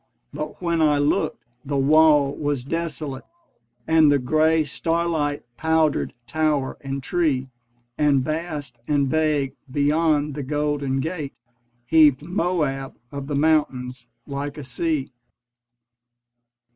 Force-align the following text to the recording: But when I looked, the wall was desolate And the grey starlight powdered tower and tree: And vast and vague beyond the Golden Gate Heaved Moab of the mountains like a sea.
But 0.33 0.63
when 0.63 0.81
I 0.81 0.97
looked, 0.97 1.45
the 1.63 1.77
wall 1.77 2.35
was 2.35 2.65
desolate 2.65 3.23
And 3.85 4.11
the 4.11 4.17
grey 4.17 4.63
starlight 4.63 5.43
powdered 5.57 6.15
tower 6.25 6.79
and 6.83 7.03
tree: 7.03 7.51
And 7.99 8.23
vast 8.23 8.79
and 8.87 9.07
vague 9.07 9.53
beyond 9.69 10.33
the 10.33 10.41
Golden 10.41 11.01
Gate 11.01 11.33
Heaved 11.85 12.23
Moab 12.23 12.95
of 13.11 13.27
the 13.27 13.35
mountains 13.35 14.07
like 14.25 14.57
a 14.57 14.63
sea. 14.63 15.11